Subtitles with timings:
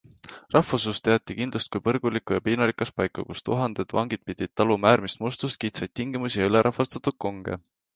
[0.53, 5.65] Rahvasuus teati kindlust kui põrgulikku ja piinarikast paika, kus tuhanded vangid pidid taluma äärmist mustust,
[5.67, 7.67] kitsaid tingimusi ja ülerahvastatud konge.